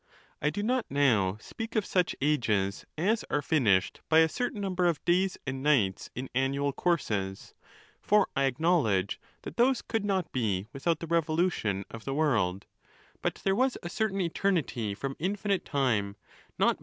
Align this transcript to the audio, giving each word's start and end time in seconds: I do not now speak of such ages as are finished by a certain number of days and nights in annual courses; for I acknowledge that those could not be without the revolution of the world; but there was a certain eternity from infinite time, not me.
I 0.41 0.49
do 0.49 0.63
not 0.63 0.87
now 0.89 1.37
speak 1.39 1.75
of 1.75 1.85
such 1.85 2.15
ages 2.21 2.87
as 2.97 3.23
are 3.29 3.43
finished 3.43 4.01
by 4.09 4.17
a 4.21 4.27
certain 4.29 4.59
number 4.59 4.87
of 4.87 5.05
days 5.05 5.37
and 5.45 5.61
nights 5.61 6.09
in 6.15 6.27
annual 6.33 6.73
courses; 6.73 7.53
for 8.01 8.27
I 8.35 8.45
acknowledge 8.45 9.19
that 9.43 9.57
those 9.57 9.83
could 9.83 10.03
not 10.03 10.31
be 10.31 10.65
without 10.73 11.01
the 11.01 11.05
revolution 11.05 11.85
of 11.91 12.03
the 12.03 12.15
world; 12.15 12.65
but 13.21 13.35
there 13.43 13.53
was 13.53 13.77
a 13.83 13.89
certain 13.89 14.21
eternity 14.21 14.95
from 14.95 15.15
infinite 15.19 15.65
time, 15.65 16.15
not 16.57 16.77
me. 16.79 16.79